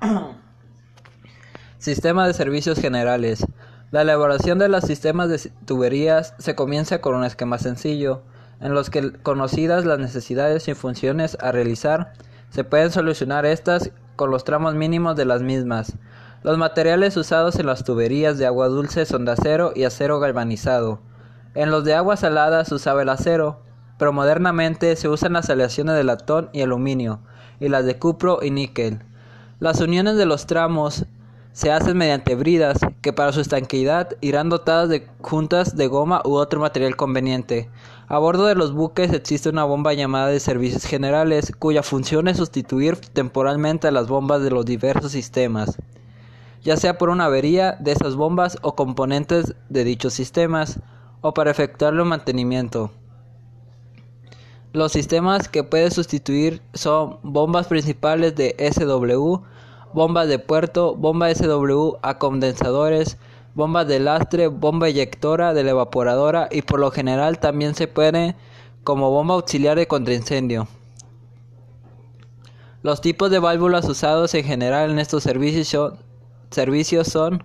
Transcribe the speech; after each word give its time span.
Sistema 1.78 2.26
de 2.26 2.34
servicios 2.34 2.78
generales. 2.78 3.46
La 3.90 4.02
elaboración 4.02 4.58
de 4.58 4.68
los 4.68 4.84
sistemas 4.84 5.28
de 5.28 5.50
tuberías 5.64 6.34
se 6.38 6.54
comienza 6.54 7.00
con 7.00 7.14
un 7.14 7.24
esquema 7.24 7.58
sencillo, 7.58 8.22
en 8.60 8.74
los 8.74 8.90
que 8.90 9.12
conocidas 9.12 9.84
las 9.84 9.98
necesidades 9.98 10.68
y 10.68 10.74
funciones 10.74 11.36
a 11.40 11.52
realizar, 11.52 12.12
se 12.50 12.64
pueden 12.64 12.90
solucionar 12.90 13.46
estas 13.46 13.90
con 14.16 14.30
los 14.30 14.44
tramos 14.44 14.74
mínimos 14.74 15.16
de 15.16 15.24
las 15.24 15.42
mismas. 15.42 15.94
Los 16.42 16.58
materiales 16.58 17.16
usados 17.16 17.56
en 17.56 17.66
las 17.66 17.84
tuberías 17.84 18.38
de 18.38 18.46
agua 18.46 18.68
dulce 18.68 19.06
son 19.06 19.24
de 19.24 19.32
acero 19.32 19.72
y 19.74 19.84
acero 19.84 20.20
galvanizado. 20.20 21.00
En 21.54 21.70
los 21.70 21.84
de 21.84 21.94
agua 21.94 22.16
salada 22.16 22.64
se 22.64 22.74
usaba 22.74 23.02
el 23.02 23.08
acero, 23.08 23.62
pero 23.98 24.12
modernamente 24.12 24.94
se 24.96 25.08
usan 25.08 25.32
las 25.32 25.50
aleaciones 25.50 25.96
de 25.96 26.04
latón 26.04 26.50
y 26.52 26.62
aluminio, 26.62 27.20
y 27.58 27.68
las 27.68 27.84
de 27.84 27.98
cupro 27.98 28.40
y 28.42 28.50
níquel. 28.50 29.02
Las 29.60 29.80
uniones 29.80 30.16
de 30.16 30.24
los 30.24 30.46
tramos 30.46 31.04
se 31.50 31.72
hacen 31.72 31.98
mediante 31.98 32.36
bridas 32.36 32.78
que 33.02 33.12
para 33.12 33.32
su 33.32 33.40
estanqueidad 33.40 34.16
irán 34.20 34.50
dotadas 34.50 34.88
de 34.88 35.08
juntas 35.20 35.76
de 35.76 35.88
goma 35.88 36.22
u 36.24 36.34
otro 36.34 36.60
material 36.60 36.94
conveniente. 36.94 37.68
A 38.06 38.18
bordo 38.18 38.46
de 38.46 38.54
los 38.54 38.72
buques 38.72 39.12
existe 39.12 39.48
una 39.48 39.64
bomba 39.64 39.94
llamada 39.94 40.28
de 40.28 40.38
servicios 40.38 40.84
generales 40.84 41.52
cuya 41.58 41.82
función 41.82 42.28
es 42.28 42.36
sustituir 42.36 42.98
temporalmente 42.98 43.88
a 43.88 43.90
las 43.90 44.06
bombas 44.06 44.42
de 44.42 44.50
los 44.50 44.64
diversos 44.64 45.10
sistemas, 45.10 45.76
ya 46.62 46.76
sea 46.76 46.96
por 46.96 47.08
una 47.08 47.24
avería 47.24 47.76
de 47.80 47.90
esas 47.90 48.14
bombas 48.14 48.58
o 48.62 48.76
componentes 48.76 49.56
de 49.68 49.82
dichos 49.82 50.14
sistemas 50.14 50.78
o 51.20 51.34
para 51.34 51.50
efectuarle 51.50 52.02
un 52.02 52.08
mantenimiento. 52.08 52.92
Los 54.78 54.92
sistemas 54.92 55.48
que 55.48 55.64
puede 55.64 55.90
sustituir 55.90 56.62
son 56.72 57.18
bombas 57.24 57.66
principales 57.66 58.36
de 58.36 58.54
SW, 58.72 59.38
bombas 59.92 60.28
de 60.28 60.38
puerto, 60.38 60.94
bomba 60.94 61.34
SW 61.34 61.96
a 62.00 62.18
condensadores, 62.18 63.18
bombas 63.56 63.88
de 63.88 63.98
lastre, 63.98 64.46
bomba 64.46 64.86
eyectora 64.86 65.52
de 65.52 65.64
la 65.64 65.70
evaporadora 65.70 66.48
y 66.52 66.62
por 66.62 66.78
lo 66.78 66.92
general 66.92 67.40
también 67.40 67.74
se 67.74 67.88
puede 67.88 68.36
como 68.84 69.10
bomba 69.10 69.34
auxiliar 69.34 69.76
de 69.76 69.88
contraincendio. 69.88 70.68
Los 72.84 73.00
tipos 73.00 73.32
de 73.32 73.40
válvulas 73.40 73.88
usados 73.88 74.32
en 74.34 74.44
general 74.44 74.92
en 74.92 75.00
estos 75.00 75.24
servicios 75.24 75.66
son, 75.66 75.98
servicios 76.52 77.08
son 77.08 77.42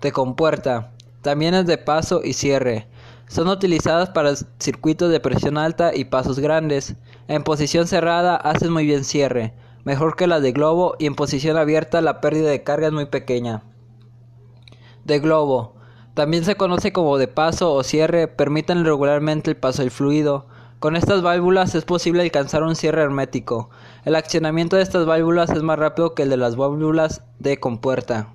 de 0.00 0.12
compuerta, 0.12 0.92
también 1.20 1.52
es 1.52 1.66
de 1.66 1.76
paso 1.76 2.22
y 2.24 2.32
cierre. 2.32 2.86
Son 3.30 3.46
utilizadas 3.46 4.10
para 4.10 4.34
circuitos 4.58 5.08
de 5.08 5.20
presión 5.20 5.56
alta 5.56 5.94
y 5.94 6.04
pasos 6.04 6.40
grandes. 6.40 6.96
En 7.28 7.44
posición 7.44 7.86
cerrada 7.86 8.34
hacen 8.34 8.72
muy 8.72 8.84
bien 8.84 9.04
cierre, 9.04 9.54
mejor 9.84 10.16
que 10.16 10.26
las 10.26 10.42
de 10.42 10.50
globo 10.50 10.96
y 10.98 11.06
en 11.06 11.14
posición 11.14 11.56
abierta 11.56 12.00
la 12.00 12.20
pérdida 12.20 12.50
de 12.50 12.64
carga 12.64 12.88
es 12.88 12.92
muy 12.92 13.06
pequeña. 13.06 13.62
De 15.04 15.20
globo. 15.20 15.76
También 16.14 16.44
se 16.44 16.56
conoce 16.56 16.92
como 16.92 17.18
de 17.18 17.28
paso 17.28 17.72
o 17.72 17.84
cierre, 17.84 18.26
permiten 18.26 18.84
regularmente 18.84 19.48
el 19.48 19.56
paso 19.56 19.82
del 19.82 19.92
fluido. 19.92 20.48
Con 20.80 20.96
estas 20.96 21.22
válvulas 21.22 21.76
es 21.76 21.84
posible 21.84 22.22
alcanzar 22.22 22.64
un 22.64 22.74
cierre 22.74 23.02
hermético. 23.02 23.70
El 24.04 24.16
accionamiento 24.16 24.74
de 24.74 24.82
estas 24.82 25.06
válvulas 25.06 25.50
es 25.50 25.62
más 25.62 25.78
rápido 25.78 26.16
que 26.16 26.24
el 26.24 26.30
de 26.30 26.36
las 26.36 26.56
válvulas 26.56 27.22
de 27.38 27.60
compuerta. 27.60 28.32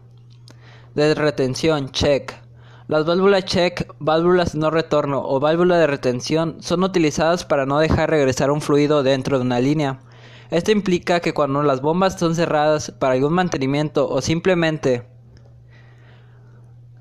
De 0.93 1.13
retención, 1.15 1.89
check. 1.91 2.44
Las 2.87 3.03
válvulas 3.03 3.45
check, 3.45 3.91
válvulas 3.97 4.53
no 4.53 4.69
retorno 4.69 5.23
o 5.25 5.39
válvula 5.39 5.79
de 5.79 5.87
retención 5.87 6.57
son 6.59 6.83
utilizadas 6.83 7.43
para 7.43 7.65
no 7.65 7.79
dejar 7.79 8.11
regresar 8.11 8.51
un 8.51 8.61
fluido 8.61 9.01
dentro 9.01 9.39
de 9.39 9.45
una 9.45 9.59
línea. 9.59 10.01
Esto 10.51 10.69
implica 10.71 11.19
que 11.19 11.33
cuando 11.33 11.63
las 11.63 11.81
bombas 11.81 12.19
son 12.19 12.35
cerradas 12.35 12.91
para 12.91 13.15
algún 13.15 13.33
mantenimiento 13.33 14.07
o 14.07 14.21
simplemente 14.21 15.07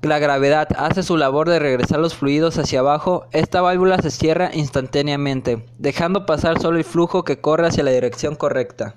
la 0.01 0.17
gravedad 0.17 0.69
hace 0.75 1.03
su 1.03 1.17
labor 1.17 1.49
de 1.49 1.59
regresar 1.59 1.99
los 1.99 2.15
fluidos 2.15 2.57
hacia 2.57 2.79
abajo, 2.79 3.27
esta 3.31 3.61
válvula 3.61 3.99
se 3.99 4.09
cierra 4.09 4.49
instantáneamente, 4.53 5.67
dejando 5.77 6.25
pasar 6.25 6.59
solo 6.59 6.79
el 6.79 6.83
flujo 6.83 7.23
que 7.23 7.41
corre 7.41 7.67
hacia 7.67 7.83
la 7.83 7.91
dirección 7.91 8.35
correcta. 8.35 8.95